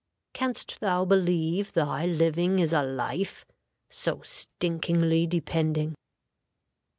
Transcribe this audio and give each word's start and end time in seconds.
Canst 0.33 0.79
thou 0.79 1.05
believe 1.05 1.73
thy 1.73 2.07
living 2.07 2.57
is 2.57 2.73
a 2.73 2.81
life? 2.81 3.45
So 3.91 4.23
stinkingly 4.23 5.27
depending." 5.27 5.93